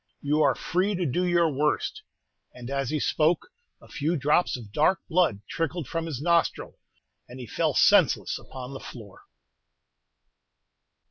You 0.23 0.41
are 0.41 0.55
free 0.55 0.95
to 0.95 1.05
do 1.05 1.23
your 1.27 1.47
worst!" 1.47 2.01
And 2.55 2.71
as 2.71 2.89
he 2.89 2.99
spoke, 2.99 3.49
a 3.79 3.87
few 3.87 4.17
drops 4.17 4.57
of 4.57 4.71
dark 4.71 4.99
blood 5.07 5.41
trickled 5.47 5.87
from 5.87 6.07
his 6.07 6.19
nostril, 6.19 6.79
and 7.29 7.39
he 7.39 7.45
fell 7.45 7.75
senseless 7.75 8.39
upon 8.39 8.73
the 8.73 8.79
floor. 8.79 9.25